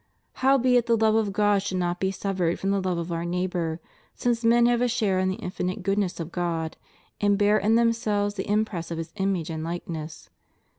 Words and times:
Howbeit 0.41 0.87
the 0.87 0.97
love 0.97 1.13
of 1.13 1.31
God 1.31 1.61
should 1.61 1.77
not 1.77 1.99
be 1.99 2.09
severed 2.09 2.59
from 2.59 2.71
the 2.71 2.81
love 2.81 2.97
of 2.97 3.11
our 3.11 3.23
neighbor, 3.23 3.79
since 4.15 4.43
men 4.43 4.65
have 4.65 4.81
a 4.81 4.87
share 4.87 5.19
in 5.19 5.29
the 5.29 5.35
infinite 5.35 5.83
goodness 5.83 6.19
of 6.19 6.31
God 6.31 6.75
and 7.19 7.37
bear 7.37 7.59
in 7.59 7.75
themselves 7.75 8.33
the 8.33 8.49
impress 8.49 8.89
of 8.89 8.97
His 8.97 9.13
image 9.17 9.51
and 9.51 9.63
likeness. 9.63 10.31